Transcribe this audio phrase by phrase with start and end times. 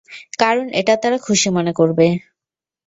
[0.39, 2.07] কারণ এটা তারা খুশিমনে করবে।